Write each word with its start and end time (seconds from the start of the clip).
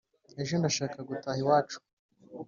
ejo 0.41 0.53
ndashaka 0.59 0.97
gutaha.iwacu 1.09 1.77